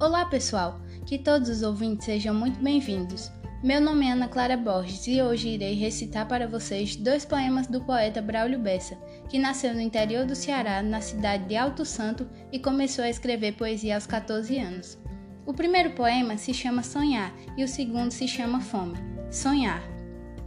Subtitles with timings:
[0.00, 0.80] Olá, pessoal!
[1.04, 3.30] Que todos os ouvintes sejam muito bem-vindos.
[3.62, 7.82] Meu nome é Ana Clara Borges e hoje irei recitar para vocês dois poemas do
[7.82, 8.96] poeta Braulio Bessa,
[9.28, 13.52] que nasceu no interior do Ceará, na cidade de Alto Santo, e começou a escrever
[13.58, 14.98] poesia aos 14 anos.
[15.44, 18.96] O primeiro poema se chama Sonhar e o segundo se chama Fome.
[19.30, 19.82] Sonhar.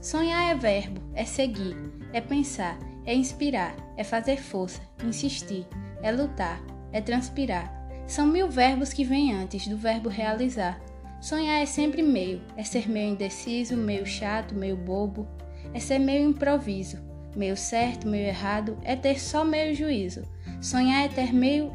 [0.01, 1.77] Sonhar é verbo, é seguir,
[2.11, 2.75] é pensar,
[3.05, 5.67] é inspirar, é fazer força, insistir,
[6.01, 6.59] é lutar,
[6.91, 10.79] é transpirar são mil verbos que vêm antes do verbo realizar.
[11.21, 15.27] Sonhar é sempre meio, é ser meio indeciso, meio chato, meio bobo,
[15.73, 16.97] é ser meio improviso,
[17.35, 20.23] meio certo, meio errado, é ter só meio juízo.
[20.61, 21.71] Sonhar é ter meio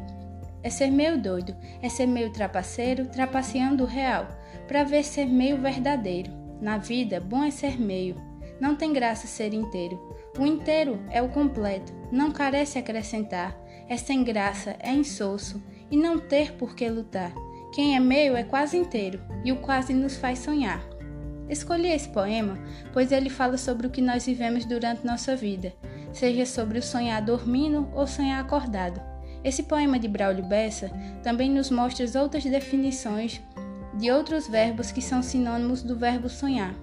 [0.61, 4.27] é ser meio doido, é ser meio trapaceiro, trapaceando o real,
[4.67, 6.31] para ver ser meio verdadeiro.
[6.61, 8.21] Na vida, bom é ser meio,
[8.59, 9.97] não tem graça ser inteiro.
[10.37, 13.57] O inteiro é o completo, não carece acrescentar,
[13.87, 15.61] é sem graça, é insosso,
[15.91, 17.33] e não ter por que lutar.
[17.73, 20.83] Quem é meio é quase inteiro, e o quase nos faz sonhar.
[21.49, 22.57] Escolhi esse poema
[22.93, 25.73] pois ele fala sobre o que nós vivemos durante nossa vida,
[26.13, 29.01] seja sobre o sonhar dormindo ou sonhar acordado.
[29.43, 30.91] Esse poema de Braulio Bessa
[31.23, 33.41] também nos mostra outras definições
[33.97, 36.75] de outros verbos que são sinônimos do verbo sonhar.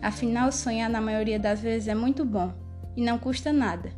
[0.00, 2.52] Afinal, sonhar na maioria das vezes é muito bom
[2.96, 3.90] e não custa nada.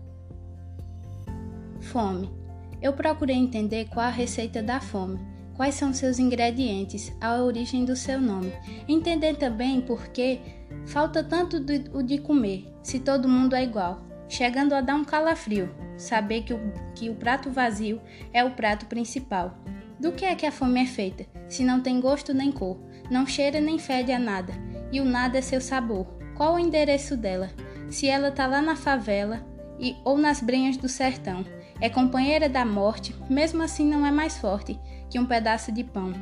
[1.80, 2.43] Fome.
[2.84, 5.18] Eu procurei entender qual a receita da fome,
[5.54, 8.52] quais são seus ingredientes, a origem do seu nome.
[8.86, 10.38] Entender também por que
[10.84, 15.74] falta tanto o de comer, se todo mundo é igual, chegando a dar um calafrio,
[15.96, 16.60] saber que o,
[16.94, 18.02] que o prato vazio
[18.34, 19.56] é o prato principal.
[19.98, 22.78] Do que é que a fome é feita, se não tem gosto nem cor,
[23.10, 24.52] não cheira nem fede a nada,
[24.92, 26.06] e o nada é seu sabor?
[26.36, 27.48] Qual o endereço dela?
[27.88, 31.44] Se ela tá lá na favela e ou nas brenhas do sertão,
[31.80, 34.78] é companheira da morte, mesmo assim não é mais forte
[35.10, 36.12] que um pedaço de pão.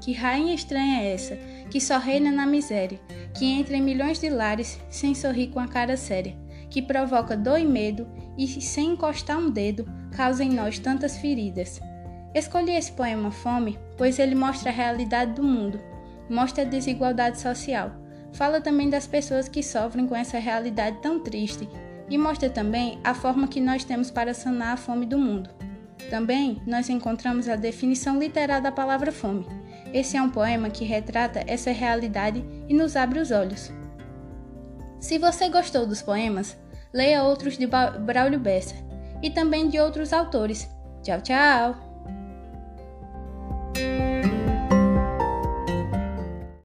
[0.00, 1.36] Que rainha estranha é essa,
[1.68, 2.98] que só reina na miséria,
[3.36, 6.34] que entra em milhões de lares sem sorrir com a cara séria,
[6.70, 11.80] que provoca dor e medo e, sem encostar um dedo, causa em nós tantas feridas.
[12.34, 15.80] Escolhi esse poema Fome, pois ele mostra a realidade do mundo,
[16.30, 17.92] mostra a desigualdade social,
[18.32, 21.68] fala também das pessoas que sofrem com essa realidade tão triste
[22.10, 25.48] e mostra também a forma que nós temos para sanar a fome do mundo.
[26.10, 29.46] Também nós encontramos a definição literal da palavra fome.
[29.94, 33.72] Esse é um poema que retrata essa realidade e nos abre os olhos.
[34.98, 36.56] Se você gostou dos poemas,
[36.92, 38.74] leia outros de Braulio Bessa
[39.22, 40.68] e também de outros autores.
[41.02, 41.76] Tchau, tchau!